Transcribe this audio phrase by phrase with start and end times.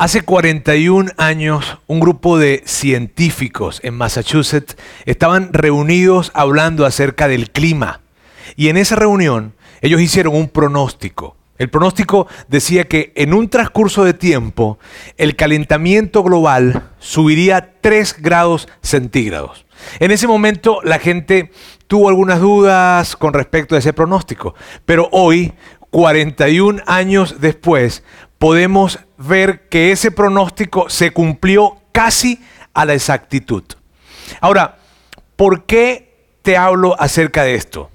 [0.00, 4.76] Hace 41 años, un grupo de científicos en Massachusetts
[5.06, 8.00] estaban reunidos hablando acerca del clima.
[8.54, 11.36] Y en esa reunión, ellos hicieron un pronóstico.
[11.58, 14.78] El pronóstico decía que en un transcurso de tiempo,
[15.16, 19.66] el calentamiento global subiría 3 grados centígrados.
[19.98, 21.50] En ese momento, la gente
[21.88, 24.54] tuvo algunas dudas con respecto a ese pronóstico.
[24.84, 25.54] Pero hoy,
[25.90, 28.04] 41 años después,
[28.38, 32.40] podemos ver que ese pronóstico se cumplió casi
[32.72, 33.64] a la exactitud.
[34.40, 34.76] Ahora,
[35.36, 37.90] ¿por qué te hablo acerca de esto?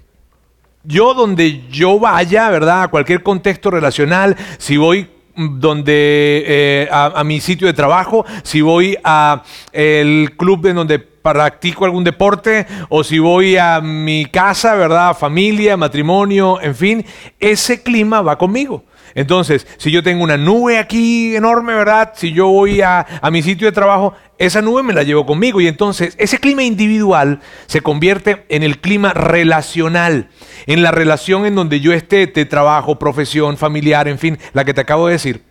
[0.84, 2.84] Yo donde yo vaya, ¿verdad?
[2.84, 8.60] A cualquier contexto relacional, si voy mm, donde eh, a, mi sitio de trabajo, si
[8.60, 14.76] voy a el club en donde practico algún deporte o si voy a mi casa,
[14.76, 15.16] ¿verdad?
[15.16, 17.06] Familia, matrimonio, en fin,
[17.40, 18.84] ese clima va conmigo.
[19.16, 22.14] Entonces, si yo tengo una nube aquí enorme, ¿verdad?
[22.16, 25.62] Si yo voy a, mi sitio de trabajo, esa nube me la llevo conmigo.
[25.62, 30.30] Y entonces ese clima individual se convierte en el clima relacional,
[30.66, 34.74] en la relación en donde yo esté de trabajo, profesión, familiar, en fin, la que
[34.74, 35.44] te acabo de decir.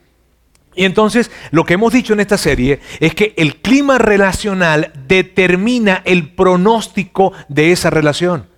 [0.75, 6.03] Y entonces lo que hemos dicho en esta serie es que el clima relacional determina
[6.05, 8.52] el pronóstico de esa relación.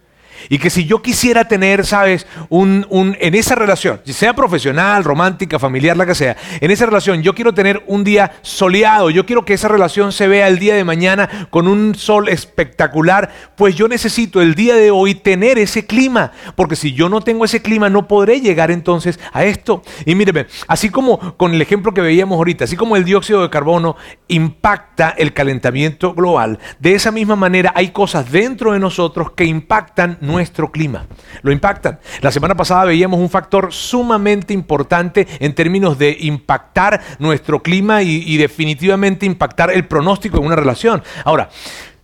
[0.49, 5.59] Y que si yo quisiera tener, sabes, un, un, en esa relación, sea profesional, romántica,
[5.59, 9.45] familiar, la que sea, en esa relación yo quiero tener un día soleado, yo quiero
[9.45, 13.89] que esa relación se vea el día de mañana con un sol espectacular, pues yo
[13.89, 17.91] necesito el día de hoy tener ese clima, porque si yo no tengo ese clima
[17.91, 19.83] no podré llegar entonces a esto.
[20.07, 23.51] Y míreme, así como con el ejemplo que veíamos ahorita, así como el dióxido de
[23.51, 23.97] carbono
[24.29, 30.19] impacta el calentamiento global, de esa misma manera hay cosas dentro de nosotros que impactan
[30.35, 31.07] nuestro clima.
[31.43, 32.01] Lo impactan.
[32.21, 38.37] La semana pasada veíamos un factor sumamente importante en términos de impactar nuestro clima y,
[38.37, 41.03] definitivamente impactar el pronóstico en una relación.
[41.25, 41.49] Ahora,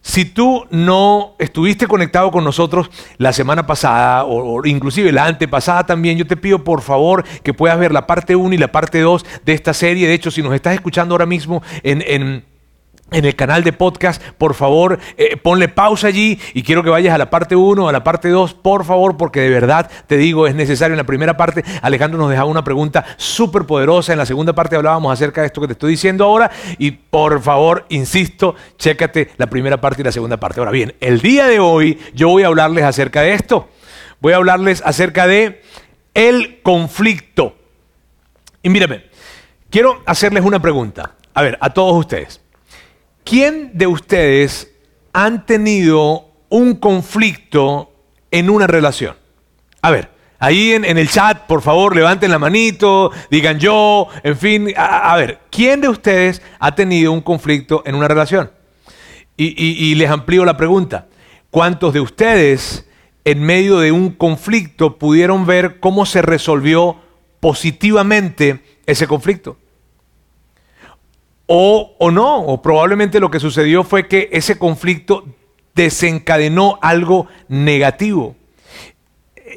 [0.01, 6.17] si tú no estuviste conectado con nosotros la semana pasada o, inclusive la antepasada también,
[6.17, 9.27] yo te pido por favor que puedas ver la parte 1 y la parte 2
[9.45, 10.09] de esta serie.
[10.09, 12.45] De hecho, si nos estás escuchando ahora mismo en, en
[13.13, 17.15] en el canal de podcast, por favor, eh, ponle pausa allí y quiero que vayas
[17.15, 20.47] a la parte 1, a la parte 2, por favor, porque de verdad te digo,
[20.47, 20.95] es necesario.
[20.95, 24.13] En la primera parte, Alejandro nos dejaba una pregunta súper poderosa.
[24.13, 26.51] En la segunda parte hablábamos acerca de esto que te estoy diciendo ahora.
[26.79, 30.61] Y por favor, insisto, chécate la primera parte y la segunda parte.
[30.61, 33.69] Ahora bien, el día de hoy yo voy a hablarles acerca de esto.
[34.21, 35.63] Voy a hablarles acerca de
[36.15, 37.57] el conflicto.
[38.63, 39.05] Y mírame,
[39.71, 41.15] quiero hacerles una pregunta.
[41.35, 42.41] A ver, a todos ustedes.
[43.31, 44.73] ¿Quién de ustedes
[45.13, 47.93] han tenido un conflicto
[48.33, 49.15] en una relación?
[49.83, 50.11] A ver,
[50.41, 55.39] ahí en, el chat, por favor, levanten la manito, digan yo, en fin, a, ver,
[55.49, 58.51] ¿quién de ustedes ha tenido un conflicto en una relación?
[59.37, 61.07] y les amplío la pregunta,
[61.51, 62.85] ¿cuántos de ustedes
[63.25, 66.97] en medio de un conflicto pudieron ver cómo se resolvió
[67.39, 69.60] positivamente ese conflicto?
[71.53, 75.25] O, o no, o probablemente lo que sucedió fue que ese conflicto
[75.75, 78.37] desencadenó algo negativo.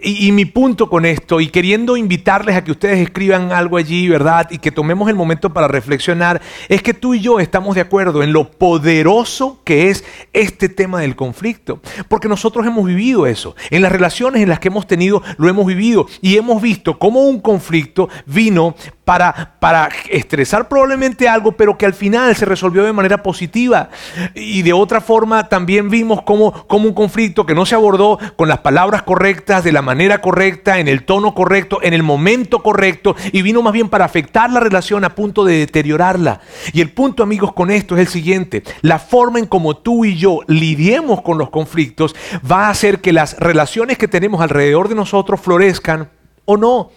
[0.02, 4.50] Y, mi punto con esto, y queriendo invitarles a que ustedes escriban algo allí, ¿verdad?
[4.50, 8.24] Y que tomemos el momento para reflexionar, es que tú y yo estamos de acuerdo
[8.24, 11.80] en lo poderoso que es este tema del conflicto.
[12.08, 13.56] Porque nosotros hemos vivido eso.
[13.70, 16.08] En las relaciones en las que hemos tenido, lo hemos vivido.
[16.22, 18.76] Y hemos visto cómo un conflicto vino
[19.06, 23.90] para, para estresar probablemente algo, pero que al final se resolvió de manera positiva.
[24.34, 28.48] Y de otra forma también vimos cómo, cómo un conflicto que no se abordó con
[28.48, 33.16] las palabras correctas, de la manera correcta, en el tono correcto, en el momento correcto,
[33.32, 36.42] y vino más bien para afectar la relación a punto de deteriorarla.
[36.72, 38.64] Y el punto, amigos, con esto es el siguiente.
[38.82, 42.16] La forma en como tú y yo lidiemos con los conflictos
[42.50, 46.10] va a hacer que las relaciones que tenemos alrededor de nosotros florezcan
[46.46, 46.90] o no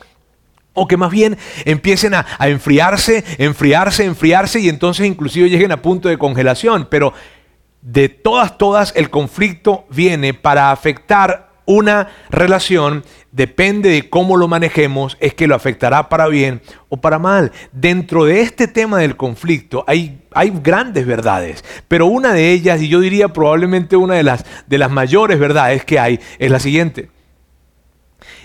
[0.77, 6.09] o que más bien empiecen a, enfriarse, enfriarse, enfriarse y entonces inclusive lleguen a punto
[6.09, 6.87] de congelación.
[6.91, 7.15] Pero
[7.81, 15.17] de todas, todas, el conflicto viene para afectar una relación depende de cómo lo manejemos,
[15.21, 17.53] es que lo afectará para bien o para mal.
[17.73, 20.23] Dentro de este tema del conflicto hay,
[20.63, 24.91] grandes verdades, pero una de ellas, y yo diría probablemente una de las, de las
[24.91, 27.11] mayores verdades que hay, es la siguiente.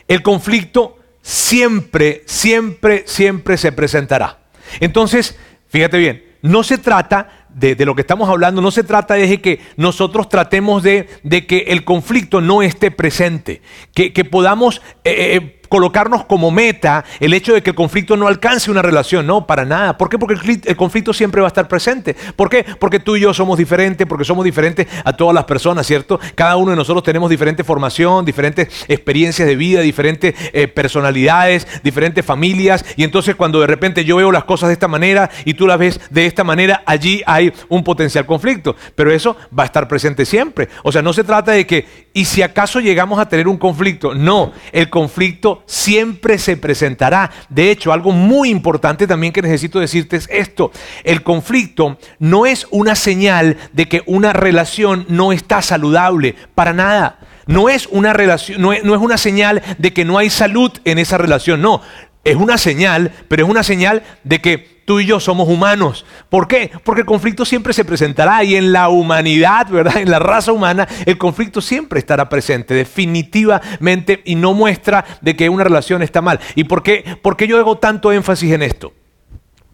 [0.08, 4.40] El conflicto siempre, siempre, siempre se presentará.
[4.80, 5.38] Entonces,
[5.70, 9.60] fíjate bien, no se trata de, lo que estamos hablando, no se trata de que
[9.78, 11.08] nosotros tratemos de,
[11.48, 13.62] que el conflicto no esté presente,
[13.94, 14.82] que, podamos...
[15.04, 19.26] Eh, eh, colocarnos como meta el hecho de que el conflicto no alcance una relación.
[19.26, 19.98] No, para nada.
[19.98, 20.20] ¿Por qué?
[20.20, 20.36] Porque
[20.66, 22.14] el, conflicto siempre va a estar presente.
[22.36, 22.66] ¿Por qué?
[22.78, 26.20] Porque tú y yo somos diferentes, porque somos diferentes a todas las personas, ¿cierto?
[26.36, 32.26] Cada uno de nosotros tenemos diferente formación, diferentes experiencias de vida, diferentes eh, personalidades, diferentes
[32.26, 32.84] familias.
[32.98, 35.80] Y entonces cuando de repente yo veo las cosas de esta manera y tú las
[35.80, 38.76] ves de esta manera, allí hay un potencial conflicto.
[38.96, 40.68] Pero eso va a estar presente siempre.
[40.84, 44.14] O sea, no se trata de que, y si acaso llegamos a tener un conflicto,
[44.14, 47.32] no, el conflicto siempre se presentará.
[47.50, 50.72] De hecho, algo muy importante también que necesito decirte es esto.
[51.04, 57.20] El conflicto no es una señal de que una relación no está saludable, para nada.
[57.48, 58.14] No es una
[58.58, 61.82] no es una señal de que no hay salud en esa relación, no.
[62.24, 66.06] Es una señal, pero es una señal de que tú y yo somos humanos.
[66.30, 66.72] ¿Por qué?
[66.84, 69.98] Porque el conflicto siempre se presentará y en la humanidad, ¿verdad?
[69.98, 75.50] En la raza humana, el conflicto siempre estará presente, definitivamente, y no muestra de que
[75.50, 76.40] una relación está mal.
[76.56, 77.04] ¿Y por qué,
[77.48, 78.94] yo hago tanto énfasis en esto?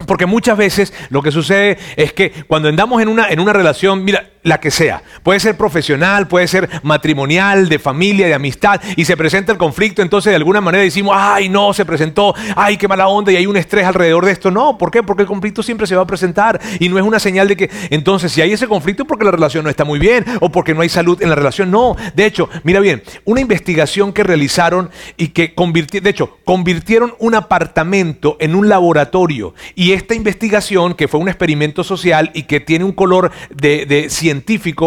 [0.06, 4.04] Porque muchas veces lo que sucede es que cuando andamos en una, en una relación,
[4.04, 9.04] mira, la que sea, puede ser profesional, puede ser matrimonial, de familia, de amistad, y
[9.04, 12.88] se presenta el conflicto, entonces de alguna manera decimos, ay, no, se presentó, ay, qué
[12.88, 14.50] mala onda, y hay un estrés alrededor de esto.
[14.50, 15.02] No, ¿por qué?
[15.02, 17.70] Porque el conflicto siempre se va a presentar, y no es una señal de que,
[17.90, 20.80] entonces, si hay ese conflicto, porque la relación no está muy bien, o porque no
[20.80, 21.70] hay salud en la relación.
[21.70, 27.14] No, de hecho, mira bien, una investigación que realizaron y que convirtieron, de hecho, convirtieron
[27.18, 32.60] un apartamento en un laboratorio, y esta investigación, que fue un experimento social y que
[32.60, 34.37] tiene un color de, científico,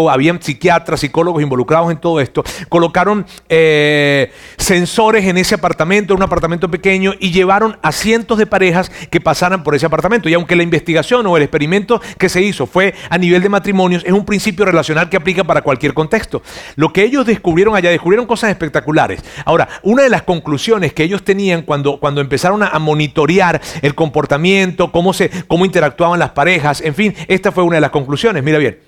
[0.10, 6.24] habían psiquiatras, psicólogos involucrados en todo esto, colocaron eh, sensores en ese apartamento, en un
[6.24, 10.30] apartamento pequeño, y llevaron a cientos de parejas que pasaran por ese apartamento.
[10.30, 14.04] Y aunque la investigación o el experimento que se hizo fue a nivel de matrimonios,
[14.06, 16.42] es un principio relacional que aplica para cualquier contexto.
[16.76, 19.24] Lo que ellos descubrieron allá, descubrieron cosas espectaculares.
[19.46, 24.92] Ahora, una de las conclusiones que ellos tenían cuando, cuando empezaron a monitorear el comportamiento,
[24.92, 28.44] cómo, se, cómo interactuaban las parejas, en fin, esta fue una de las conclusiones.
[28.44, 28.80] Mira bien,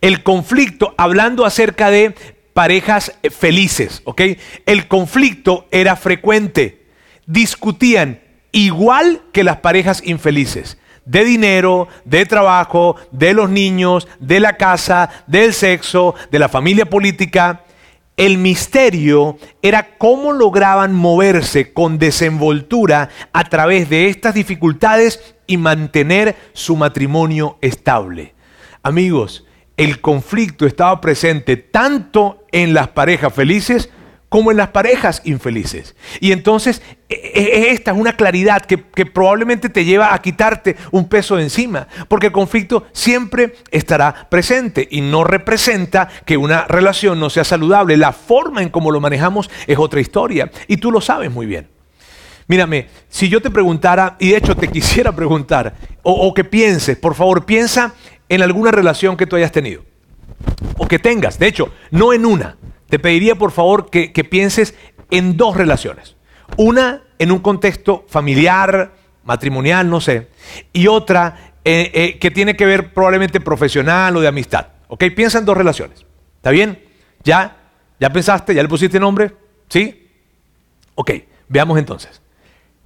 [0.00, 2.14] el conflicto, hablando acerca de
[2.52, 4.22] parejas felices, ¿ok?
[4.64, 6.86] El conflicto era frecuente,
[7.26, 8.20] discutían
[8.52, 15.08] igual que las parejas infelices de dinero, de trabajo, de los niños, de la casa,
[15.26, 17.62] del sexo, de la familia política.
[18.16, 26.36] El misterio era cómo lograban moverse con desenvoltura a través de estas dificultades y mantener
[26.52, 28.34] su matrimonio estable.
[28.82, 29.45] Amigos,
[29.76, 33.90] el conflicto estaba presente tanto en las parejas felices
[34.28, 35.94] como en las parejas infelices.
[36.20, 41.08] Y entonces e, e, esta es una claridad que, probablemente te lleva a quitarte un
[41.08, 47.20] peso de encima, porque el conflicto siempre estará presente y no representa que una relación
[47.20, 47.96] no sea saludable.
[47.96, 51.68] La forma en cómo lo manejamos es otra historia y tú lo sabes muy bien.
[52.48, 57.14] Mírame, si yo te preguntara, y de hecho te quisiera preguntar, o, que pienses, por
[57.14, 57.94] favor, piensa
[58.28, 59.84] en alguna relación que tú hayas tenido,
[60.76, 62.56] o que tengas, de hecho, no en una,
[62.88, 64.74] te pediría por favor que, pienses
[65.10, 66.16] en dos relaciones.
[66.56, 68.92] Una en un contexto familiar,
[69.24, 70.28] matrimonial, no sé,
[70.72, 74.68] y otra eh, eh, que tiene que ver probablemente profesional o de amistad.
[74.88, 75.04] ¿Ok?
[75.16, 76.06] Piensa en dos relaciones.
[76.36, 76.80] ¿Está bien?
[77.24, 77.56] ¿Ya?
[77.98, 78.54] ¿Ya pensaste?
[78.54, 79.34] ¿Ya le pusiste nombre?
[79.68, 80.08] ¿Sí?
[80.94, 81.10] Ok,
[81.48, 82.22] veamos entonces.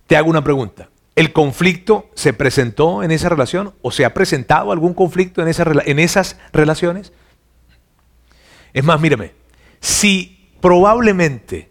[0.06, 0.88] Te hago una pregunta.
[1.16, 6.36] ¿El conflicto se presentó en esa relación o se ha presentado algún conflicto en, esas
[6.52, 7.12] relaciones?
[8.72, 9.34] Es más, mírame,
[9.80, 11.70] si probablemente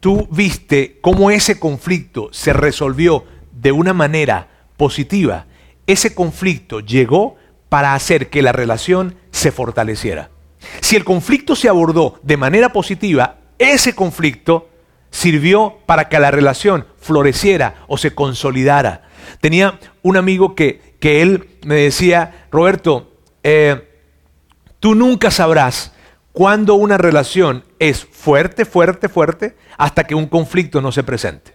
[0.00, 5.46] tú viste cómo ese conflicto se resolvió de una manera positiva,
[5.86, 7.36] ese conflicto llegó
[7.68, 10.30] para hacer que la relación se fortaleciera.
[10.80, 14.68] Si el conflicto se abordó de manera positiva, ese conflicto
[15.18, 19.02] sirvió para que la relación floreciera o se consolidara.
[19.40, 23.88] Tenía un amigo que, que él me decía, Roberto, eh,
[24.78, 25.92] tú nunca sabrás
[26.32, 31.52] cuando una relación es fuerte, fuerte, fuerte, hasta que un conflicto no se presente.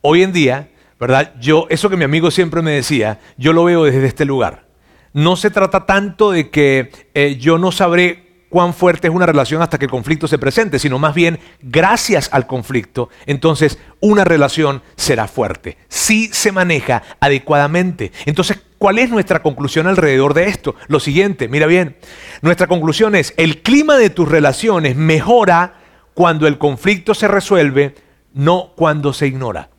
[0.00, 1.34] Hoy en día, ¿verdad?
[1.38, 4.68] Yo, eso que mi amigo siempre me decía, yo lo veo desde este lugar.
[5.12, 9.62] No se trata tanto de que eh, yo no sabré cuán fuerte es una relación
[9.62, 14.82] hasta que el conflicto se presente, sino más bien gracias al conflicto, entonces una relación
[14.96, 18.12] será fuerte, si se maneja adecuadamente.
[18.24, 20.74] Entonces, ¿cuál es nuestra conclusión alrededor de esto?
[20.88, 21.96] Lo siguiente, mira bien,
[22.42, 25.74] nuestra conclusión es, el clima de tus relaciones mejora
[26.14, 27.94] cuando el conflicto se resuelve,
[28.32, 29.70] no cuando se ignora.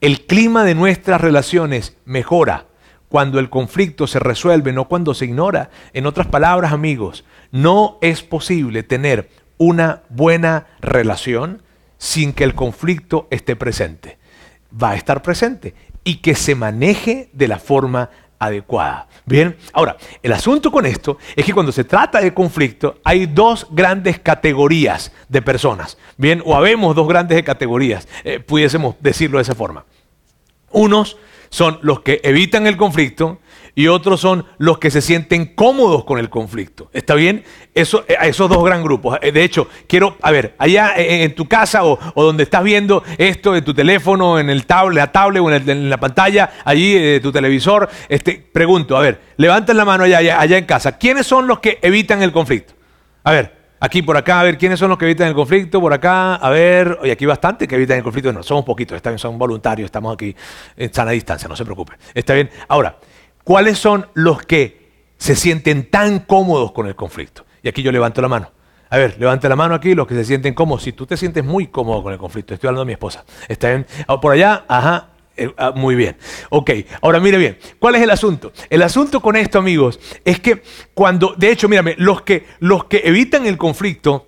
[0.00, 2.66] El clima de nuestras relaciones mejora
[3.12, 5.68] cuando el conflicto se resuelve, no cuando se ignora.
[5.92, 9.28] En otras palabras, amigos, no es posible tener
[9.58, 11.60] una buena relación
[11.98, 14.16] sin que el conflicto esté presente.
[14.82, 19.08] Va a estar presente y que se maneje de la forma adecuada.
[19.26, 23.66] Bien, ahora, el asunto con esto es que cuando se trata de conflicto hay dos
[23.72, 25.98] grandes categorías de personas.
[26.16, 29.84] Bien, o habemos dos grandes categorías, eh, pudiésemos decirlo de esa forma.
[30.70, 31.18] Unos
[31.52, 33.38] son los que evitan el conflicto
[33.74, 36.88] y otros son los que se sienten cómodos con el conflicto.
[36.94, 37.44] ¿Está bien?
[37.74, 39.18] Eso, eh, esos dos gran grupos.
[39.20, 43.54] Eh, de hecho, quiero, a ver, allá en, tu casa o, donde estás viendo esto
[43.54, 47.30] en tu teléfono, en el tablet, la tablet o en, la pantalla, allí de tu
[47.30, 50.96] televisor, este, pregunto, a ver, levanten la mano allá, allá, allá en casa.
[50.96, 52.72] ¿Quiénes son los que evitan el conflicto?
[53.24, 55.80] A ver, Aquí por acá, a ver, ¿quiénes son los que evitan el conflicto?
[55.80, 58.32] Por acá, a ver, oye, aquí bastante que evitan el conflicto.
[58.32, 60.36] No, somos poquitos, está bien, son voluntarios, estamos aquí
[60.76, 61.94] en sana distancia, no se preocupe.
[62.14, 62.48] Está bien.
[62.68, 62.98] Ahora,
[63.42, 67.44] ¿cuáles son los que se sienten tan cómodos con el conflicto?
[67.60, 68.52] Y aquí yo levanto la mano.
[68.88, 70.84] A ver, levante la mano aquí los que se sienten cómodos.
[70.84, 73.24] Si tú te sientes muy cómodo con el conflicto, estoy hablando de mi esposa.
[73.48, 73.84] ¿Está bien?
[74.06, 76.16] Ah, por allá, ajá, eh, ah, muy bien.
[76.50, 76.70] Ok,
[77.00, 78.52] ahora mire bien, ¿cuál es el asunto?
[78.68, 80.62] El asunto con esto, amigos, es que
[80.94, 84.26] cuando, de hecho, mírame, los que, los que evitan el conflicto,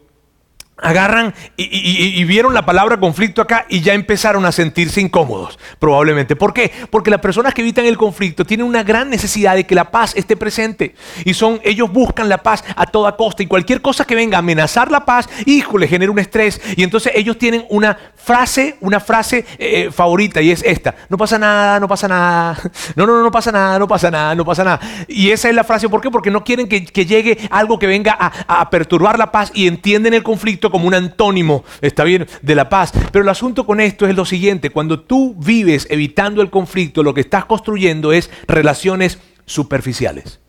[0.77, 6.37] agarran y, vieron la palabra conflicto acá y ya empezaron a sentirse incómodos, probablemente.
[6.37, 6.73] ¿Por qué?
[6.91, 10.15] Porque las personas que evitan el conflicto tienen una gran necesidad de que la paz
[10.17, 10.95] esté presente.
[11.25, 13.43] Y son, ellos buscan la paz a toda costa.
[13.43, 16.61] Y cualquier cosa que venga a amenazar la paz, hijo, le genera un estrés.
[16.77, 20.95] Y entonces ellos tienen una frase, una frase eh, favorita y es esta.
[21.09, 22.59] No pasa nada, no pasa nada.
[22.97, 24.81] No, no, no, no pasa nada, no pasa nada, no pasa nada.
[25.09, 26.11] Y esa es la frase, ¿por qué?
[26.11, 30.15] Porque no quieren que, llegue algo que venga a, a perturbar la paz y entienden
[30.15, 32.93] el conflicto como un antónimo, está bien, de la paz.
[33.13, 37.15] Pero el asunto con esto es lo siguiente, cuando tú vives evitando el conflicto, lo
[37.15, 40.41] que estás construyendo es relaciones superficiales.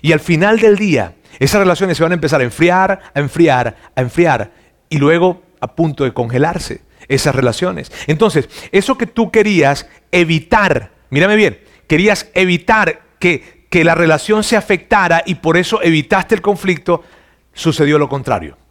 [0.00, 3.76] Y al final del día, esas relaciones se van a empezar a enfriar, a enfriar,
[3.94, 4.52] a enfriar,
[4.88, 7.90] y luego a punto de congelarse esas relaciones.
[8.06, 14.56] Entonces, eso que tú querías evitar, mírame bien, querías evitar que, que la relación se
[14.56, 17.02] afectara y por eso evitaste el conflicto,
[17.52, 18.61] sucedió lo contrario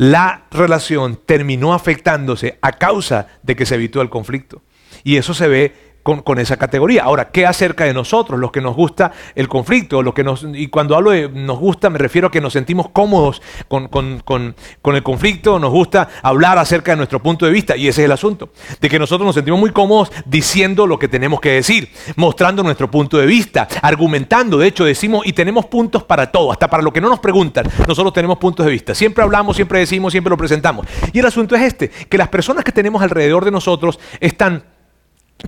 [0.00, 4.62] la relación terminó afectándose a causa de que se evitó el conflicto.
[5.04, 7.04] Y eso se ve con, esa categoría.
[7.04, 10.02] Ahora, ¿qué acerca de nosotros, los que nos gusta el conflicto?
[10.02, 12.88] Lo que nos, y cuando hablo de nos gusta, me refiero a que nos sentimos
[12.90, 14.54] cómodos con,
[14.84, 18.12] el conflicto, nos gusta hablar acerca de nuestro punto de vista, y ese es el
[18.12, 22.62] asunto, de que nosotros nos sentimos muy cómodos diciendo lo que tenemos que decir, mostrando
[22.62, 26.82] nuestro punto de vista, argumentando, de hecho decimos y tenemos puntos para todo, hasta para
[26.82, 30.30] lo que no nos preguntan, nosotros tenemos puntos de vista, siempre hablamos, siempre decimos, siempre
[30.30, 30.86] lo presentamos.
[31.12, 34.64] Y el asunto es este, que las personas que tenemos alrededor de nosotros están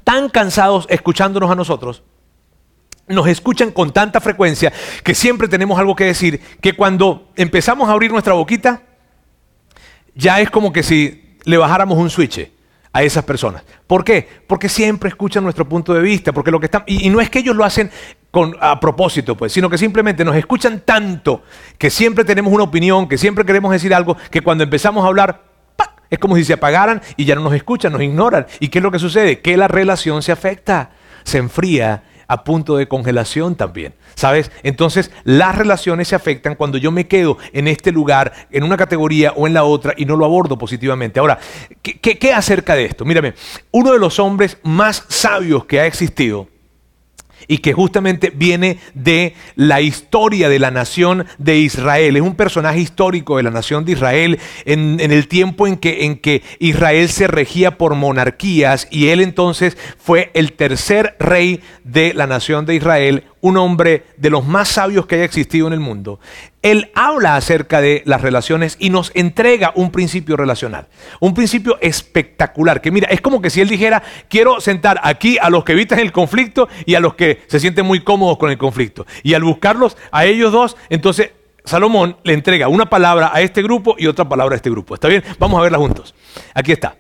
[0.05, 2.03] tan cansados escuchándonos a nosotros,
[3.09, 4.73] nos escuchan con tanta frecuencia
[5.03, 8.83] que siempre tenemos algo que decir, que cuando empezamos a abrir nuestra boquita,
[10.15, 12.51] ya es como que si le bajáramos un switch
[12.93, 13.63] a esas personas.
[13.87, 14.29] ¿Por qué?
[14.47, 17.39] Porque siempre escuchan nuestro punto de vista, porque lo que están y, no es que
[17.39, 17.91] ellos lo hacen
[18.31, 21.43] con, a propósito, pues, sino que simplemente nos escuchan tanto
[21.79, 25.52] que siempre tenemos una opinión, que siempre queremos decir algo, que cuando empezamos a hablar
[26.13, 28.47] es como si se apagaran y ya no nos escuchan, nos ignoran.
[28.61, 29.41] ¿Y qué es lo que sucede?
[29.41, 30.91] Que la relación se afecta,
[31.25, 33.95] se enfría a punto de congelación también.
[34.15, 34.53] ¿Sabes?
[34.63, 39.33] Entonces las relaciones se afectan cuando yo me quedo en este lugar, en una categoría
[39.33, 41.19] o en la otra y no lo abordo positivamente.
[41.19, 41.39] Ahora,
[41.81, 43.07] ¿qué, qué acerca de esto?
[43.07, 43.33] Mírame,
[43.71, 46.52] uno de los hombres más sabios que ha existido
[47.49, 52.17] y que justamente viene de la historia de la nación de Israel.
[52.17, 56.17] Es un personaje histórico de la nación de Israel en, el tiempo en que, en
[56.17, 62.27] que Israel se regía por monarquías y él entonces fue el tercer rey de la
[62.27, 66.21] nación de Israel, un hombre de los más sabios que haya existido en el mundo.
[66.63, 70.87] Él habla acerca de las relaciones y nos entrega un principio relacional.
[71.21, 72.81] Un principio espectacular.
[72.81, 75.99] Que mira, es como que si él dijera, quiero sentar aquí a los que evitan
[75.99, 79.07] el conflicto y a los que se sienten muy cómodos con el conflicto.
[79.23, 81.31] Y al buscarlos a ellos dos, entonces
[81.65, 84.95] Salomón le entrega una palabra a este grupo y otra palabra a este grupo.
[84.95, 85.25] ¿Está bien?
[85.39, 86.15] Vamos a verla juntos.
[86.55, 86.97] Aquí está.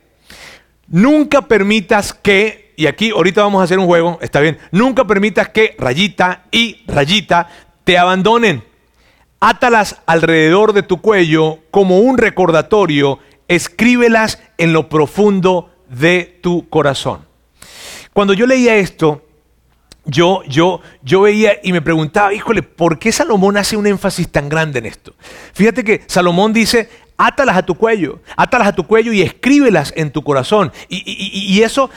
[0.88, 5.50] Nunca permitas que y aquí ahorita vamos a hacer un juego, está bien, nunca permitas
[5.50, 7.48] que rayita y rayita
[7.84, 8.71] te abandonen.
[9.42, 13.18] Átalas alrededor de tu cuello como un recordatorio,
[13.48, 17.26] escríbelas en lo profundo de tu corazón.
[18.12, 19.26] Cuando yo leía esto,
[20.04, 24.48] yo, yo, yo veía y me preguntaba, híjole, ¿por qué Salomón hace un énfasis tan
[24.48, 25.12] grande en esto?
[25.54, 30.12] Fíjate que Salomón dice, átalas a tu cuello, átalas a tu cuello y escríbelas en
[30.12, 30.72] tu corazón.
[30.88, 31.90] Y, eso,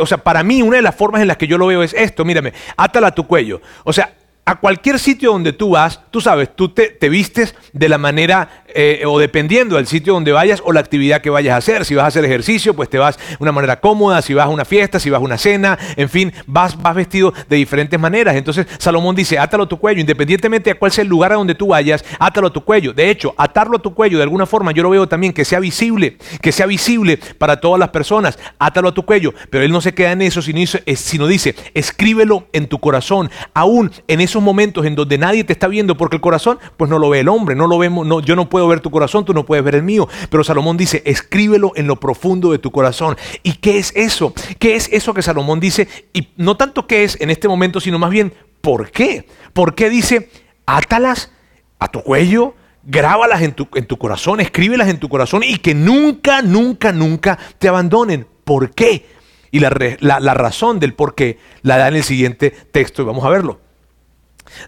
[0.00, 1.94] o sea, para mí una de las formas en las que yo lo veo es
[1.94, 3.62] esto, mírame, átala a tu cuello.
[3.84, 4.12] O sea,
[4.48, 9.02] a cualquier sitio donde tú vas, tú sabes, tú te, vistes de la manera, eh,
[9.06, 11.84] o dependiendo del sitio donde vayas o la actividad que vayas a hacer.
[11.84, 14.48] Si vas a hacer ejercicio, pues te vas de una manera cómoda, si vas a
[14.48, 18.36] una fiesta, si vas a una cena, en fin, vas, vas vestido de diferentes maneras.
[18.36, 21.54] Entonces Salomón dice, átalo a tu cuello, independientemente de cuál sea el lugar a donde
[21.54, 22.92] tú vayas, átalo a tu cuello.
[22.92, 25.60] De hecho, atarlo a tu cuello de alguna forma, yo lo veo también que sea
[25.60, 29.32] visible, que sea visible para todas las personas, átalo a tu cuello.
[29.50, 30.60] Pero él no se queda en eso, sino,
[30.94, 35.68] sino dice, escríbelo en tu corazón, aún en esos momentos en donde nadie te está
[35.68, 38.36] viendo, porque el corazón, pues no lo ve el hombre, no lo vemos, no, yo
[38.36, 40.08] no puedo ver tu corazón, tú no puedes ver el mío.
[40.30, 43.16] Pero Salomón dice, escríbelo en lo profundo de tu corazón.
[43.42, 44.32] ¿Y qué es eso?
[44.58, 45.86] ¿Qué es eso que Salomón dice?
[46.12, 49.26] Y no tanto qué es en este momento, sino más bien, ¿por qué?
[49.52, 50.30] ¿Por qué dice,
[50.66, 51.30] átalas
[51.78, 52.54] a tu cuello?
[52.82, 57.38] Grábalas en tu, en tu corazón, escríbelas en tu corazón y que nunca, nunca, nunca
[57.58, 58.26] te abandonen.
[58.44, 59.04] ¿Por qué?
[59.50, 63.24] Y la, la, razón del por qué la da en el siguiente texto y vamos
[63.24, 63.60] a verlo.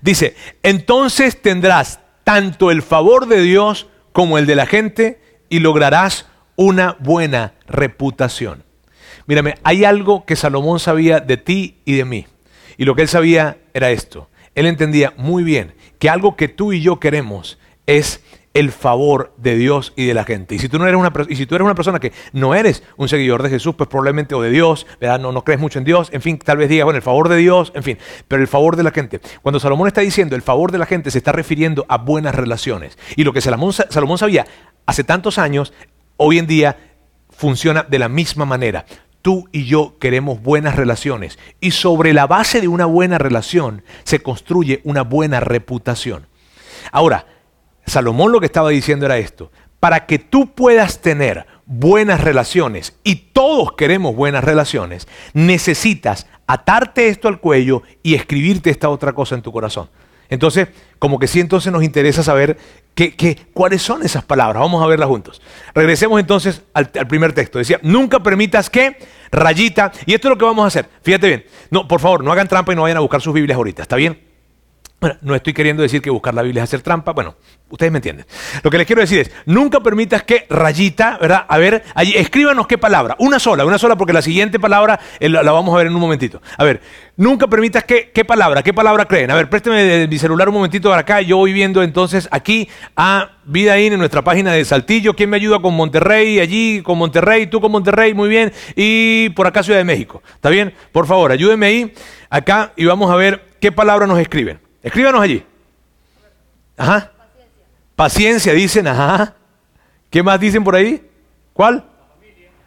[0.02, 6.26] Dice, entonces tendrás tanto el favor de Dios como el de la gente y lograrás
[6.56, 8.64] una buena reputación.
[9.26, 12.26] Mírame, hay algo que Salomón sabía de ti y de mí.
[12.76, 14.28] Y lo que él sabía era esto.
[14.54, 19.56] Él entendía muy bien que algo que tú y yo queremos es el favor de
[19.56, 20.56] Dios y de la gente.
[20.56, 22.82] Y si tú no eres una y si tú eres una persona que no eres
[22.96, 25.20] un seguidor de Jesús, pues probablemente o de Dios, ¿verdad?
[25.20, 27.36] No, no crees mucho en Dios, en fin, tal vez digas, bueno, el favor de
[27.36, 29.20] Dios, en fin, pero el favor de la gente.
[29.42, 32.98] Cuando Salomón está diciendo el favor de la gente, se está refiriendo a buenas relaciones.
[33.14, 34.46] Y lo que Salomón, Salomón sabía
[34.84, 35.72] hace tantos años,
[36.16, 36.76] hoy en día
[37.30, 38.84] funciona de la misma manera.
[39.22, 44.22] Tú y yo queremos buenas relaciones y sobre la base de una buena relación se
[44.22, 46.26] construye una buena reputación.
[46.90, 47.26] Ahora,
[47.90, 53.16] Salomón lo que estaba diciendo era esto, para que tú puedas tener buenas relaciones, y
[53.16, 59.42] todos queremos buenas relaciones, necesitas atarte esto al cuello y escribirte esta otra cosa en
[59.42, 59.88] tu corazón.
[60.28, 62.56] Entonces, como que sí, entonces nos interesa saber
[62.94, 64.60] qué, cuáles son esas palabras.
[64.60, 65.42] Vamos a verlas juntos.
[65.74, 67.58] Regresemos entonces al, al, primer texto.
[67.58, 68.96] Decía, nunca permitas que,
[69.32, 70.88] rayita, y esto es lo que vamos a hacer.
[71.02, 71.44] Fíjate bien.
[71.70, 73.82] No, por favor, no hagan trampa y no vayan a buscar sus Biblias ahorita.
[73.82, 74.29] ¿Está bien?
[75.00, 77.34] Bueno, no estoy queriendo decir que buscar la Biblia es hacer trampa, bueno,
[77.70, 78.26] ustedes me entienden.
[78.62, 81.46] Lo que les quiero decir es, nunca permitas que rayita, ¿verdad?
[81.48, 85.30] A ver, allí, escríbanos qué palabra, una sola, una sola, porque la siguiente palabra eh,
[85.30, 86.42] la, vamos a ver en un momentito.
[86.58, 86.82] A ver,
[87.16, 89.30] nunca permitas que, qué palabra, qué palabra creen.
[89.30, 93.30] A ver, présteme mi celular un momentito para acá, yo voy viendo entonces aquí a
[93.46, 95.16] Vida en nuestra página de Saltillo.
[95.16, 96.40] ¿Quién me ayuda con Monterrey?
[96.40, 98.52] Allí con Monterrey, tú con Monterrey, muy bien.
[98.76, 100.22] Y por acá Ciudad de México.
[100.34, 100.74] ¿Está bien?
[100.92, 101.94] Por favor, ayúdenme ahí,
[102.28, 104.69] acá, y vamos a ver qué palabra nos escriben.
[104.82, 105.44] Escríbanos allí.
[106.76, 107.12] Ajá.
[107.94, 108.54] Paciencia.
[108.54, 109.34] dicen, ajá.
[110.08, 111.06] ¿Qué más dicen por ahí?
[111.52, 111.84] ¿Cuál?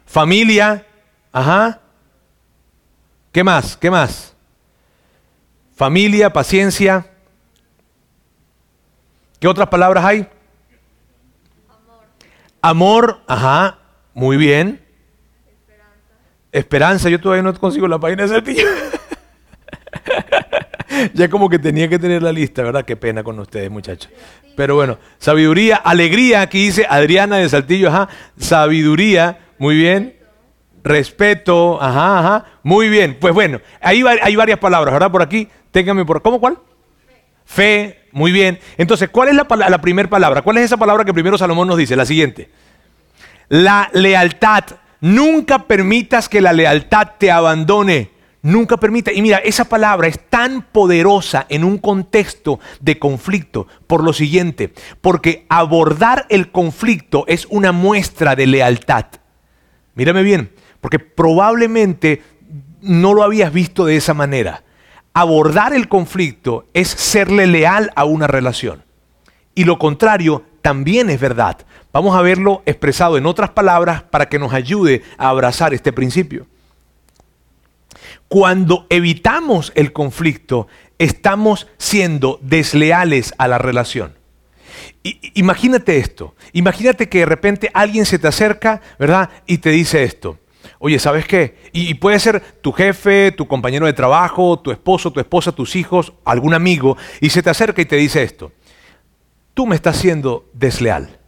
[0.06, 0.86] Familia.
[1.32, 1.80] Ajá.
[3.32, 3.76] ¿Qué más?
[3.76, 4.34] ¿Qué más?
[5.74, 7.06] Familia, paciencia.
[9.40, 10.28] ¿Qué otras palabras hay?
[11.68, 12.04] Amor.
[12.62, 13.78] Amor, ajá.
[14.14, 14.80] Muy bien.
[15.46, 15.92] Esperanza.
[16.52, 18.40] Esperanza, yo todavía no consigo la página de.
[21.14, 22.84] ya como que tenía que tener la lista, ¿verdad?
[22.84, 24.10] Qué pena con ustedes, muchachos.
[24.56, 28.08] Pero bueno, sabiduría, alegría, aquí dice Adriana de Saltillo, ajá.
[28.38, 30.16] Sabiduría, muy bien.
[30.82, 32.44] Respeto, ajá, ajá.
[32.62, 33.16] Muy bien.
[33.20, 35.10] Pues bueno, ahí hay varias palabras, ¿verdad?
[35.10, 36.22] Por aquí, ténganme por.
[36.22, 36.58] ¿Cómo cuál?
[37.44, 38.08] Fe.
[38.12, 38.58] muy bien.
[38.78, 40.42] Entonces, ¿cuál es la, la primera palabra?
[40.42, 41.96] ¿Cuál es esa palabra que primero Salomón nos dice?
[41.96, 42.50] La siguiente.
[43.48, 44.64] La lealtad.
[45.00, 48.13] Nunca permitas que la lealtad te abandone.
[48.44, 49.10] Nunca permita.
[49.10, 54.74] Y mira, esa palabra es tan poderosa en un contexto de conflicto por lo siguiente,
[55.00, 59.06] porque abordar el conflicto es una muestra de lealtad.
[59.94, 60.52] Mírame bien,
[60.82, 62.22] porque probablemente
[62.82, 64.62] no lo habías visto de esa manera.
[65.14, 68.84] Abordar el conflicto es serle leal a una relación.
[69.54, 71.56] Y lo contrario también es verdad.
[71.94, 76.46] Vamos a verlo expresado en otras palabras para que nos ayude a abrazar este principio.
[78.28, 80.66] Cuando evitamos el conflicto,
[80.98, 84.14] estamos siendo desleales a la relación.
[85.34, 89.30] imagínate esto, imagínate que de repente alguien se te acerca, ¿verdad?
[89.46, 90.38] Y te dice esto.
[90.78, 91.56] Oye, ¿sabes qué?
[91.72, 96.12] Y, puede ser tu jefe, tu compañero de trabajo, tu esposo, tu esposa, tus hijos,
[96.24, 98.52] algún amigo, y se te acerca y te dice esto.
[99.54, 101.20] tú me estás siendo desleal.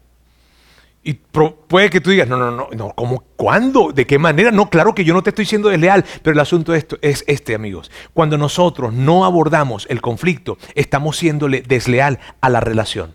[1.07, 3.23] Y puede que tú digas, no, no, no, no, ¿cómo?
[3.37, 3.93] ¿Cuándo?
[3.93, 4.51] ¿De qué manera?
[4.51, 7.55] No, claro que yo no te estoy siendo desleal, pero el asunto es, es este,
[7.55, 7.93] amigos.
[8.13, 13.15] Cuando nosotros no abordamos el conflicto, estamos siéndole desleal a la relación.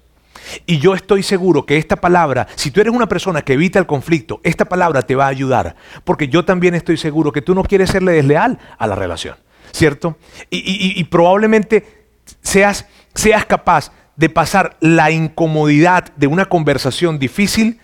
[0.66, 3.88] Y yo estoy seguro que esta palabra, si tú eres una persona que evita el
[3.88, 5.76] conflicto, esta palabra te va a ayudar.
[6.06, 9.36] Porque yo también estoy seguro que tú no quieres serle desleal a la relación,
[9.74, 10.18] ¿cierto?
[10.50, 12.06] Y, probablemente
[12.42, 17.80] seas, seas capaz de pasar la incomodidad de una conversación difícil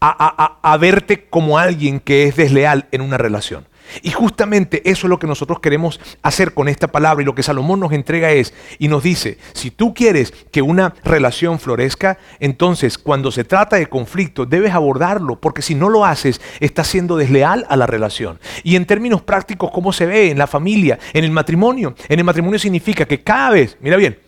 [0.00, 3.66] a, verte como alguien que es desleal en una relación.
[4.02, 7.42] Y justamente eso es lo que nosotros queremos hacer con esta palabra y lo que
[7.42, 12.98] Salomón nos entrega es y nos dice, si tú quieres que una relación florezca, entonces
[12.98, 17.64] cuando se trata de conflicto debes abordarlo, porque si no lo haces, estás siendo desleal
[17.70, 18.38] a la relación.
[18.62, 21.94] Y en términos prácticos, ¿cómo se ve en la familia, en el matrimonio?
[22.10, 24.18] En el matrimonio significa que cada vez, mira bien,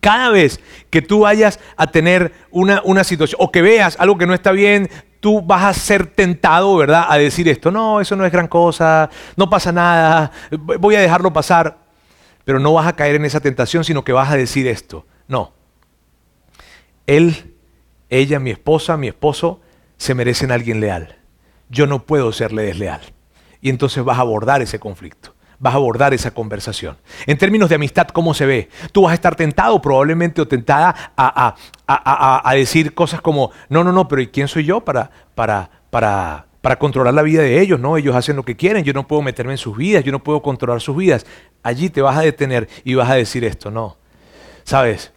[0.00, 4.26] cada vez que tú vayas a tener una, una, situación o que veas algo que
[4.26, 4.88] no está bien,
[5.20, 9.10] tú vas a ser tentado, ¿verdad?, a decir esto, no, eso no es gran cosa,
[9.36, 11.78] no pasa nada, voy a dejarlo pasar.
[12.44, 15.52] Pero no vas a caer en esa tentación, sino que vas a decir esto, no.
[17.06, 17.54] Él,
[18.08, 19.60] ella, mi esposa, mi esposo,
[19.98, 21.18] se merecen a alguien leal.
[21.68, 23.00] Yo no puedo serle desleal.
[23.60, 26.96] Y entonces vas a abordar ese conflicto vas a abordar esa conversación.
[27.26, 28.68] En términos de amistad, ¿cómo se ve?
[28.92, 31.54] Tú vas a estar tentado probablemente o tentada a,
[31.86, 36.46] a, decir cosas como, no, no, no, pero ¿y quién soy yo para, para, para,
[36.62, 37.78] para controlar la vida de ellos?
[37.78, 40.24] No, ellos hacen lo que quieren, yo no puedo meterme en sus vidas, yo no
[40.24, 41.26] puedo controlar sus vidas.
[41.62, 43.98] Allí te vas a detener y vas a decir esto, no.
[44.64, 45.12] Sabes,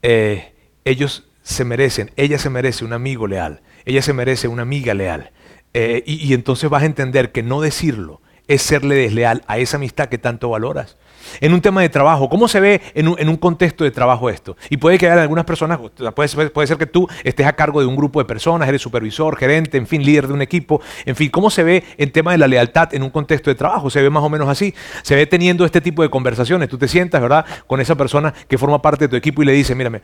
[0.00, 0.54] eh,
[0.86, 5.32] ellos se merecen, ella se merece un amigo leal, ella se merece una amiga leal.
[5.74, 8.20] Eh, y entonces vas a entender que no decirlo
[8.54, 10.96] es serle desleal a esa amistad que tanto valoras.
[11.40, 14.56] En un tema de trabajo, ¿cómo se ve en un, contexto de trabajo esto?
[14.70, 15.78] Y puede que haya algunas personas,
[16.14, 16.28] puede,
[16.66, 19.86] ser que tú estés a cargo de un grupo de personas, eres supervisor, gerente, en
[19.86, 22.94] fin, líder de un equipo, en fin, ¿cómo se ve el tema de la lealtad
[22.94, 23.90] en un contexto de trabajo?
[23.90, 26.88] Se ve más o menos así, se ve teniendo este tipo de conversaciones, tú te
[26.88, 30.02] sientas, ¿verdad?, con esa persona que forma parte de tu equipo y le dice, mírame,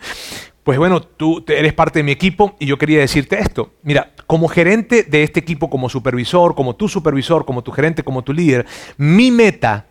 [0.64, 4.48] pues bueno, tú eres parte de mi equipo y yo quería decirte esto, mira, como
[4.48, 8.66] gerente de este equipo, como supervisor, como tu supervisor, como tu gerente, como tu líder,
[8.98, 9.86] mi meta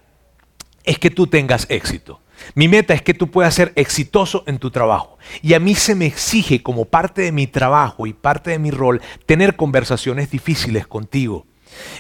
[0.87, 2.21] es que tú tengas éxito.
[2.55, 5.17] Mi meta es que tú puedas ser exitoso en tu trabajo.
[5.41, 8.71] Y a mí se me exige como parte de mi trabajo y parte de mi
[8.71, 11.45] rol tener conversaciones difíciles contigo.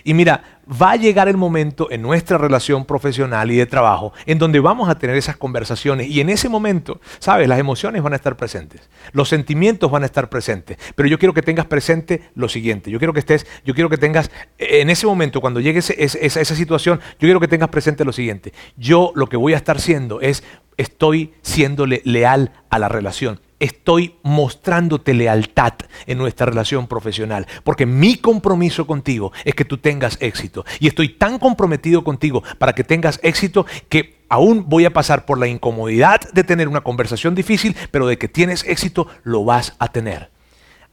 [0.03, 4.37] Y mira, va a llegar el momento en nuestra relación profesional y de trabajo en
[4.37, 6.07] donde vamos a tener esas conversaciones.
[6.07, 10.05] Y en ese momento, sabes, las emociones van a estar presentes, los sentimientos van a
[10.05, 13.73] estar presentes, pero yo quiero que tengas presente lo siguiente, yo quiero que estés, yo
[13.73, 17.69] quiero que tengas, en ese momento, cuando llegue esa, esa situación, yo quiero que tengas
[17.69, 20.43] presente lo siguiente, yo lo que voy a estar siendo es,
[20.77, 25.73] estoy siéndole leal a la relación estoy mostrándote lealtad
[26.05, 30.65] en nuestra relación profesional, porque mi compromiso contigo es que tú tengas éxito.
[30.79, 35.37] Y estoy tan comprometido contigo para que tengas éxito que aún voy a pasar por
[35.37, 39.91] la incomodidad de tener una conversación difícil, pero de que tienes éxito, lo vas a
[39.91, 40.29] tener.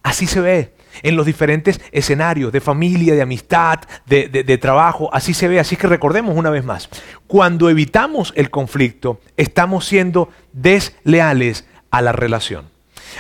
[0.03, 5.33] Así se ve en los diferentes escenarios de familia, de amistad, de, de, trabajo, así
[5.33, 5.59] se ve.
[5.59, 6.91] Así que recordemos una vez más,
[7.27, 12.69] cuando evitamos el conflicto, estamos siendo desleales a la relación.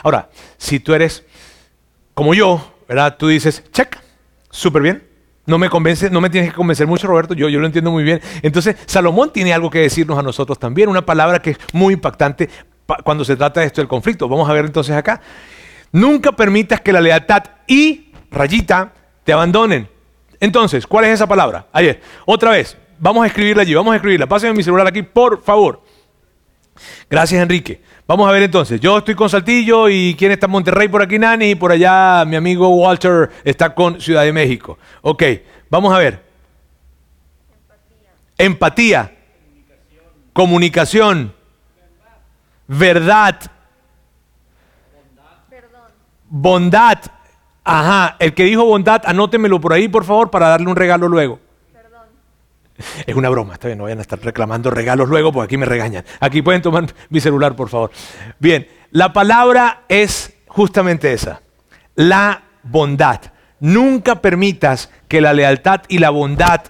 [0.02, 1.24] Ahora, si tú eres
[2.12, 3.16] como yo, ¿verdad?
[3.16, 3.98] Tú dices, check,
[4.50, 5.08] súper bien.
[5.46, 8.02] No me convence, no me tienes que convencer mucho, Roberto, yo, yo lo entiendo muy
[8.02, 8.20] bien.
[8.42, 12.48] Entonces, Salomón tiene algo que decirnos a nosotros también, una palabra que es muy impactante
[13.04, 14.28] cuando se trata de esto del conflicto.
[14.28, 15.20] Vamos a ver entonces acá.
[15.92, 19.88] Nunca permitas que la lealtad y rayita te abandonen.
[20.40, 21.66] Entonces, ¿cuál es esa palabra?
[21.72, 24.26] Ayer, otra vez, vamos a escribirla allí, vamos a escribirla.
[24.26, 25.83] Pásenme mi celular aquí, por favor.
[27.08, 27.80] Gracias, Enrique.
[28.06, 28.80] Vamos a ver entonces.
[28.80, 32.24] Yo estoy con Saltillo y quién está en Monterrey por aquí, Nani, y por allá
[32.26, 34.78] mi amigo Walter está con Ciudad de México.
[35.02, 35.22] Ok,
[35.70, 36.22] vamos a ver.
[38.36, 39.12] Empatía.
[40.32, 41.32] Comunicación.
[41.32, 41.34] Comunicación.
[42.66, 43.40] Verdad.
[46.28, 46.98] Bondad.
[46.98, 46.98] Bondad.
[47.64, 51.40] Ajá, el que dijo bondad, anótemelo por ahí, por favor, para darle un regalo luego.
[53.06, 55.66] Es una broma, está bien, no vayan a estar reclamando regalos luego porque aquí me
[55.66, 56.04] regañan.
[56.20, 57.90] Aquí pueden tomar mi celular, por favor.
[58.38, 61.42] Bien, la palabra es justamente esa,
[61.94, 63.20] la bondad.
[63.60, 66.60] Nunca permitas que la lealtad y la bondad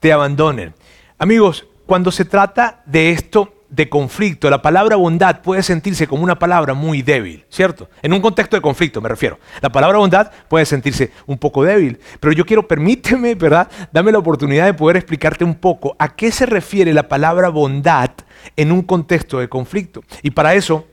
[0.00, 0.74] te abandonen.
[1.18, 6.38] Amigos, cuando se trata de esto, de conflicto, la palabra bondad puede sentirse como una
[6.38, 7.88] palabra muy débil, ¿cierto?
[8.02, 9.38] En un contexto de conflicto me refiero.
[9.62, 13.68] La palabra bondad puede sentirse un poco débil, pero yo quiero, permíteme, ¿verdad?
[13.90, 18.10] Dame la oportunidad de poder explicarte un poco a qué se refiere la palabra bondad
[18.56, 20.02] en un contexto de conflicto.
[20.22, 20.86] Y para eso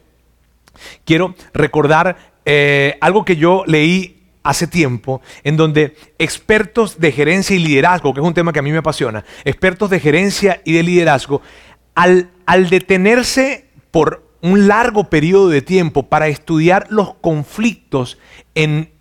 [1.04, 2.16] quiero recordar
[2.46, 8.22] eh, algo que yo leí hace tiempo, en donde expertos de gerencia y liderazgo, que
[8.22, 11.42] es un tema que a mí me apasiona, expertos de gerencia y de liderazgo,
[12.00, 18.18] al, detenerse por un largo periodo de tiempo para estudiar los conflictos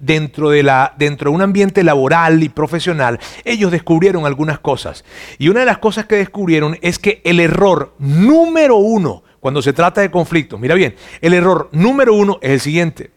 [0.00, 5.04] dentro de un ambiente laboral y profesional, ellos descubrieron algunas cosas.
[5.38, 9.72] Y una de las cosas que descubrieron es que el error número uno cuando se
[9.72, 13.12] trata de conflictos, mira bien, el error número uno es el siguiente.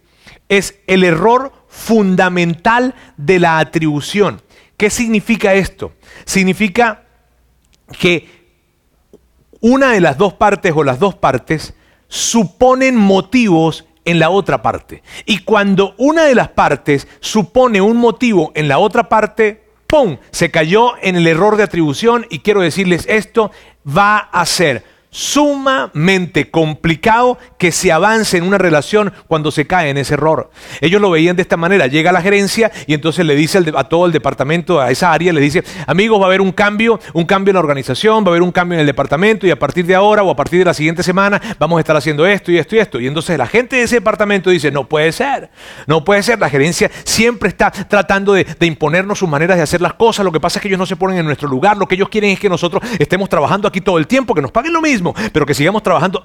[0.49, 4.41] Es el error fundamental de la atribución.
[4.77, 5.93] ¿Qué significa esto?
[6.25, 7.05] Significa
[7.99, 8.40] que
[9.61, 11.73] una de las dos partes o las dos partes
[12.07, 15.03] suponen motivos en la otra parte.
[15.25, 20.17] Y cuando una de las partes supone un motivo en la otra parte, ¡pum!
[20.31, 23.51] Se cayó en el error de atribución y quiero decirles esto,
[23.87, 29.97] va a ser sumamente complicado que se avance en una relación cuando se cae en
[29.97, 30.49] ese error.
[30.79, 34.05] Ellos lo veían de esta manera, llega la gerencia y entonces le dice a todo
[34.05, 37.51] el departamento, a esa área, le dice, amigos, va a haber un cambio, un cambio
[37.51, 39.93] en la organización, va a haber un cambio en el departamento y a partir de
[39.93, 42.75] ahora o a partir de la siguiente semana vamos a estar haciendo esto y esto
[42.77, 42.99] y esto.
[42.99, 45.49] Y entonces la gente de ese departamento dice, no puede ser,
[45.87, 49.81] no puede ser, la gerencia siempre está tratando de, de imponernos sus maneras de hacer
[49.81, 51.85] las cosas, lo que pasa es que ellos no se ponen en nuestro lugar, lo
[51.85, 54.71] que ellos quieren es que nosotros estemos trabajando aquí todo el tiempo, que nos paguen
[54.71, 55.00] lo mismo
[55.31, 56.23] pero que sigamos trabajando.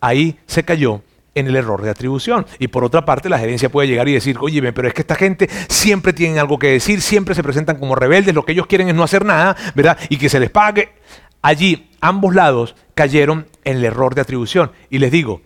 [0.00, 1.02] Ahí se cayó
[1.34, 2.46] en el error de atribución.
[2.58, 5.14] Y por otra parte, la gerencia puede llegar y decir, oye, pero es que esta
[5.14, 8.88] gente siempre tiene algo que decir, siempre se presentan como rebeldes, lo que ellos quieren
[8.88, 9.98] es no hacer nada, ¿verdad?
[10.08, 10.92] Y que se les pague.
[11.40, 14.72] Allí, ambos lados cayeron en el error de atribución.
[14.90, 15.42] Y les digo,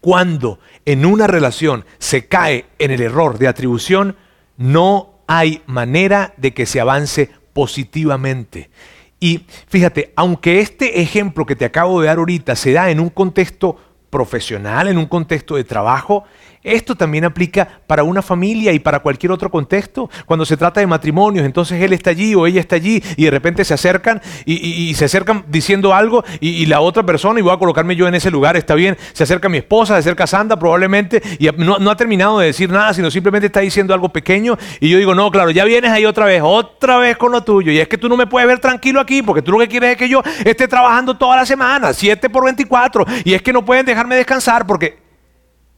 [0.00, 4.16] cuando en una relación se cae en el error de atribución,
[4.56, 8.70] no hay manera de que se avance positivamente.
[9.18, 13.08] Y fíjate, aunque este ejemplo que te acabo de dar ahorita se da en un
[13.08, 13.76] contexto
[14.10, 16.24] profesional, en un contexto de trabajo,
[16.66, 20.10] esto también aplica para una familia y para cualquier otro contexto.
[20.26, 23.30] Cuando se trata de matrimonios, entonces él está allí o ella está allí y de
[23.30, 27.58] repente se acercan y, se acercan diciendo algo y, la otra persona, y voy a
[27.58, 31.22] colocarme yo en ese lugar, está bien, se acerca mi esposa, se acerca Sandra probablemente
[31.38, 34.88] y no, no ha terminado de decir nada, sino simplemente está diciendo algo pequeño y
[34.88, 37.70] yo digo, no, claro, ya vienes ahí otra vez, otra vez con lo tuyo.
[37.70, 39.90] Y es que tú no me puedes ver tranquilo aquí porque tú lo que quieres
[39.92, 43.64] es que yo esté trabajando toda la semana, 7 por 24, y es que no
[43.64, 44.98] pueden dejarme descansar porque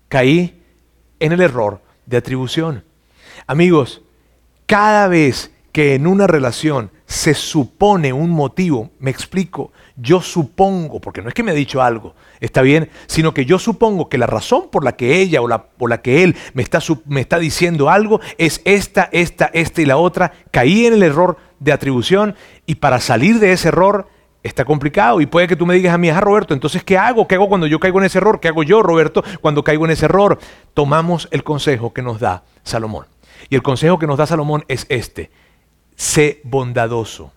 [0.09, 0.58] caí
[1.21, 2.85] en el error de atribución.
[3.47, 4.03] Amigos,
[4.67, 11.23] cada vez que en una relación se supone un motivo, me explico, yo supongo, porque
[11.23, 14.27] no es que me ha dicho algo, está bien, sino que yo supongo que la
[14.27, 17.39] razón por la que ella o la, por la que él me está, me está
[17.39, 22.35] diciendo algo es esta, esta, esta y la otra, caí en el error de atribución
[22.67, 24.09] y para salir de ese error
[24.43, 27.27] está complicado y puede que tú me digas a mí, ah, Roberto, entonces ¿qué hago?
[27.27, 28.41] ¿Qué hago cuando yo caigo en ese error?
[28.41, 30.39] ¿Qué hago yo, Roberto, cuando caigo en ese error?
[30.75, 33.07] Tomamos el consejo que nos da Salomón.
[33.49, 35.31] Y el consejo que nos da Salomón es este,
[35.97, 37.33] sé bondadoso,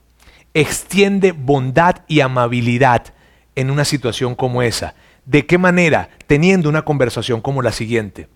[0.54, 3.14] extiende bondad y amabilidad
[3.56, 4.96] en una situación como esa.
[5.26, 6.10] ¿De qué manera?
[6.28, 8.28] Teniendo una conversación como la siguiente.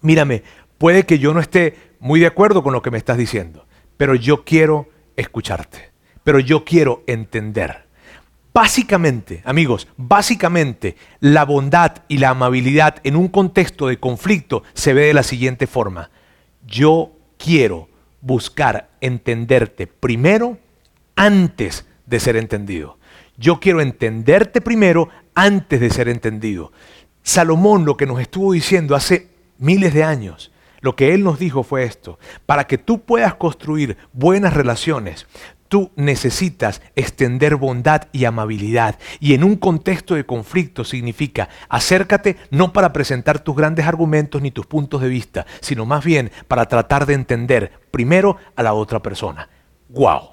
[0.00, 0.42] Mírame,
[0.76, 4.14] puede que yo no esté muy de acuerdo con lo que me estás diciendo, pero
[4.14, 5.97] yo quiero escucharte
[6.28, 7.86] pero yo quiero entender.
[8.52, 15.06] Básicamente, amigos, básicamente la bondad y la amabilidad en un contexto de conflicto se ve
[15.06, 16.10] de la siguiente forma.
[16.66, 17.88] Yo quiero
[18.20, 20.58] buscar entenderte primero
[21.16, 22.98] antes de ser entendido.
[23.38, 26.72] Yo quiero entenderte primero antes de ser entendido.
[27.22, 31.62] Salomón lo que nos estuvo diciendo hace miles de años, lo que él nos dijo
[31.62, 35.26] fue esto, para que tú puedas construir buenas relaciones,
[35.68, 38.98] Tú necesitas extender bondad y amabilidad.
[39.20, 44.50] Y en un contexto de conflicto significa acércate no para presentar tus grandes argumentos ni
[44.50, 49.00] tus puntos de vista, sino más bien para tratar de entender primero a la otra
[49.02, 49.48] persona.
[49.88, 50.30] ¡Wow!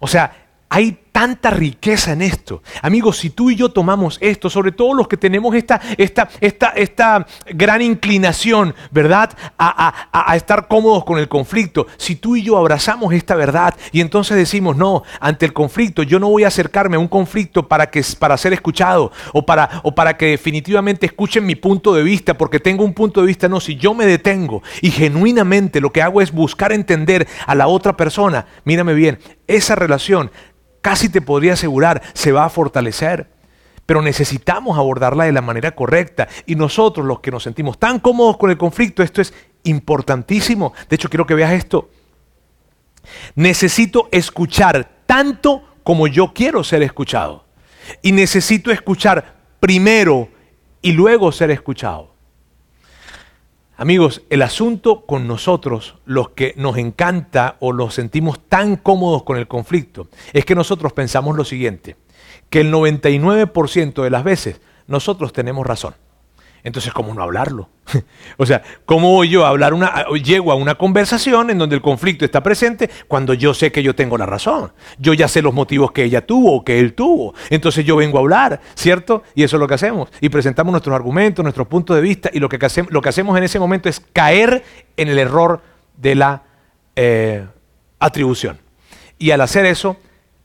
[0.00, 2.62] O sea, hay tanta riqueza en esto.
[2.82, 6.68] Amigos, si tú y yo tomamos esto, sobre todo los que tenemos esta, esta, esta,
[6.70, 9.30] esta gran inclinación, ¿verdad?
[9.58, 14.36] A, estar cómodos con el conflicto, si tú y yo abrazamos esta verdad y entonces
[14.36, 18.04] decimos, no, ante el conflicto, yo no voy a acercarme a un conflicto para, que,
[18.18, 22.60] para ser escuchado o para, o para que definitivamente escuchen mi punto de vista, porque
[22.60, 26.20] tengo un punto de vista, no, si yo me detengo y genuinamente lo que hago
[26.20, 30.30] es buscar entender a la otra persona, mírame bien, esa relación
[30.80, 33.28] casi te podría asegurar, se va a fortalecer.
[33.86, 36.28] Pero necesitamos abordarla de la manera correcta.
[36.44, 39.32] Y nosotros, los que nos sentimos tan cómodos con el conflicto, esto es
[39.64, 40.74] importantísimo.
[40.88, 41.88] De hecho, quiero que veas esto.
[43.34, 47.46] Necesito escuchar tanto como yo quiero ser escuchado.
[48.02, 50.28] Y necesito escuchar primero
[50.82, 52.17] y luego ser escuchado.
[53.80, 59.38] Amigos, el asunto con nosotros, los que nos encanta o los sentimos tan cómodos con
[59.38, 61.94] el conflicto, es que nosotros pensamos lo siguiente,
[62.50, 65.94] que el 99% de las veces nosotros tenemos razón.
[66.64, 67.68] Entonces, ¿cómo no hablarlo?
[68.36, 71.82] o sea, ¿cómo voy yo a hablar una, llego a una conversación en donde el
[71.82, 74.72] conflicto está presente cuando yo sé que yo tengo la razón?
[74.98, 77.34] Yo ya sé los motivos que ella tuvo o que él tuvo.
[77.50, 79.22] Entonces yo vengo a hablar, ¿cierto?
[79.34, 80.08] Y eso es lo que hacemos.
[80.20, 83.36] Y presentamos nuestros argumentos, nuestros puntos de vista y lo que, hacemos, lo que hacemos
[83.36, 84.64] en ese momento es caer
[84.96, 85.62] en el error
[85.96, 86.42] de la
[86.96, 87.46] eh,
[87.98, 88.58] atribución.
[89.18, 89.96] Y al hacer eso,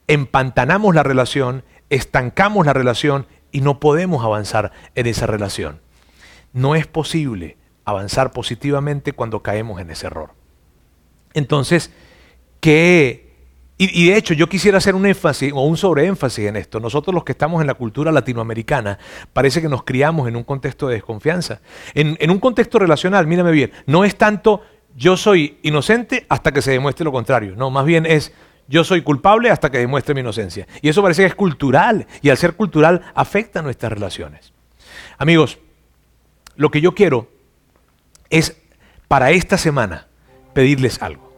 [0.07, 5.82] empantanamos la relación, estancamos la relación y no podemos avanzar en esa relación.
[6.53, 10.31] No es posible avanzar positivamente cuando caemos en ese error.
[11.33, 11.91] Entonces,
[12.59, 13.33] ¿qué?
[13.75, 16.79] Y, de hecho, yo quisiera hacer un énfasis o un sobreénfasis en esto.
[16.79, 18.97] Nosotros los que estamos en la cultura latinoamericana,
[19.33, 21.59] parece que nos criamos en un contexto de desconfianza.
[21.93, 24.61] En, en un contexto relacional, mírame bien, no es tanto
[24.95, 27.55] yo soy inocente hasta que se demuestre lo contrario.
[27.57, 28.31] No, más bien es
[28.67, 30.67] yo soy culpable hasta que demuestre mi inocencia.
[30.81, 32.07] Y eso parece que es cultural.
[32.21, 34.53] Y al ser cultural afecta nuestras relaciones.
[35.17, 35.59] Amigos,
[36.55, 37.27] lo que yo quiero
[38.29, 38.57] es
[39.07, 40.07] para esta semana
[40.53, 41.31] pedirles algo.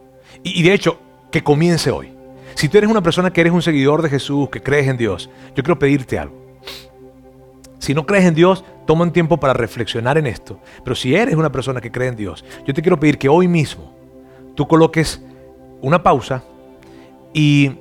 [0.43, 0.99] Y, de hecho,
[1.31, 2.13] que comience hoy.
[2.55, 5.29] Si tú eres una persona que eres un seguidor de Jesús, que crees en Dios,
[5.55, 6.45] yo quiero pedirte algo.
[7.79, 10.59] Si no crees en Dios, toma un tiempo para reflexionar en esto.
[10.83, 13.47] Pero si eres una persona que cree en Dios, yo te quiero pedir que hoy
[13.47, 13.93] mismo
[14.55, 15.21] tú coloques
[15.81, 16.43] una pausa
[17.33, 17.71] y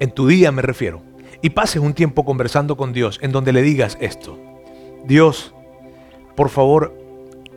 [0.00, 1.02] en tu día me refiero,
[1.40, 4.38] y pases un tiempo conversando con Dios en donde le digas esto.
[5.04, 5.54] Dios,
[6.36, 6.94] por favor,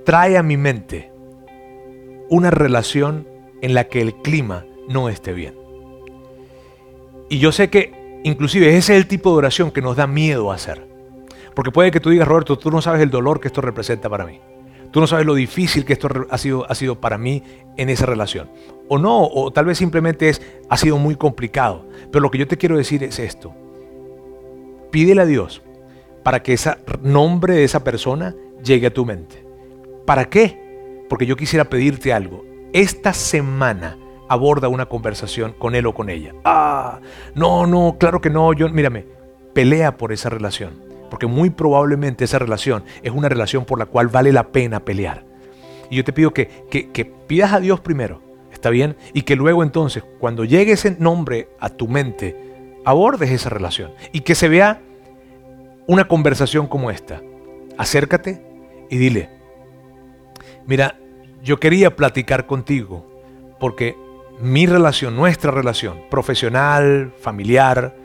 [0.05, 1.11] trae a mi mente
[2.29, 3.27] una relación
[3.61, 5.55] en la que el clima no esté bien.
[7.29, 10.51] Y yo sé que inclusive ese es el tipo de oración que nos da miedo
[10.51, 10.87] hacer.
[11.53, 14.25] Porque puede que tú digas, Roberto, tú no sabes el dolor que esto representa para
[14.25, 14.39] mí.
[14.91, 17.43] Tú no sabes lo difícil que esto ha sido, ha sido para mí
[17.77, 18.49] en esa relación.
[18.87, 21.85] O no, o tal vez simplemente es, ha sido muy complicado.
[22.11, 23.53] Pero lo que yo te quiero decir es esto.
[24.89, 25.61] Pídele a Dios
[26.23, 29.43] para que ese nombre de esa persona llegue a tu mente.
[30.05, 31.05] ¿Para qué?
[31.09, 32.45] Porque yo quisiera pedirte algo.
[32.73, 36.33] Esta semana aborda una conversación con él o con ella.
[36.45, 36.99] Ah,
[37.35, 38.53] no, no, claro que no.
[38.53, 39.05] Yo, mírame,
[39.53, 40.83] pelea por esa relación.
[41.09, 45.25] Porque muy probablemente esa relación es una relación por la cual vale la pena pelear.
[45.89, 48.95] Y yo te pido que, que, que pidas a Dios primero, ¿está bien?
[49.13, 52.35] Y que luego entonces, cuando llegue ese nombre a tu mente,
[52.85, 53.91] abordes esa relación.
[54.11, 54.81] Y que se vea
[55.87, 57.23] una conversación como esta.
[57.75, 58.43] Acércate,
[58.89, 59.29] y dile,
[60.65, 60.97] mira,
[61.43, 63.05] yo quería platicar contigo
[63.59, 63.95] porque
[64.39, 67.95] mi relación, nuestra relación, profesional, familiar,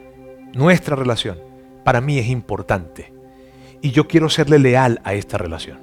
[0.55, 1.39] nuestra relación,
[1.85, 3.13] para mí es importante.
[3.81, 5.79] Y yo quiero serle leal a esta relación.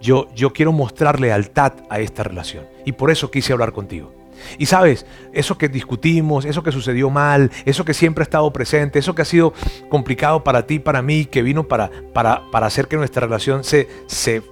[0.00, 2.66] Yo, yo quiero mostrar lealtad a esta relación.
[2.84, 4.17] Y por eso quise hablar contigo.
[4.58, 8.98] Y sabes, eso que discutimos, eso que sucedió mal, eso que siempre ha estado presente,
[8.98, 9.52] eso que ha sido
[9.88, 13.88] complicado para ti, para mí, que vino para, para, para hacer que nuestra relación se,
[14.06, 14.42] se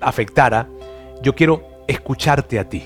[0.00, 0.68] afectara,
[1.22, 2.84] yo quiero escucharte a ti.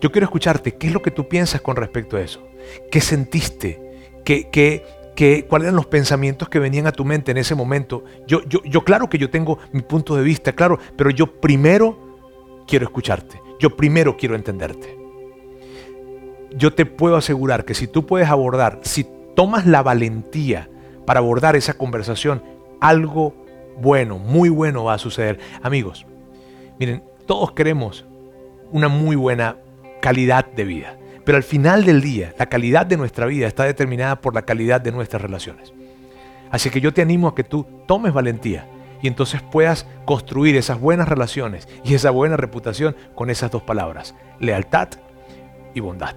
[0.00, 2.42] Yo quiero escucharte qué es lo que tú piensas con respecto a eso.
[2.90, 3.80] ¿Qué sentiste?
[4.24, 8.04] ¿Qué, qué, cuáles eran los pensamientos que venían a tu mente en ese momento?
[8.26, 12.64] Yo, yo, yo claro que yo tengo mi punto de vista, claro, pero yo primero
[12.66, 13.40] quiero escucharte.
[13.58, 14.99] Yo primero quiero entenderte
[16.56, 20.68] yo te puedo asegurar que si tú puedes abordar, si tomas la valentía
[21.06, 22.42] para abordar esa conversación,
[22.80, 23.34] algo
[23.80, 25.38] bueno, muy bueno va a suceder.
[25.62, 26.06] Amigos,
[26.78, 28.04] miren, todos queremos
[28.70, 29.56] una muy buena
[30.00, 34.20] calidad de vida, pero al final del día, la calidad de nuestra vida está determinada
[34.20, 35.72] por la calidad de nuestras relaciones.
[36.50, 38.66] Así que yo te animo a que tú tomes valentía
[39.02, 44.14] y entonces puedas construir esas buenas relaciones y esa buena reputación con esas dos palabras,
[44.40, 44.88] lealtad
[45.74, 46.16] y bondad.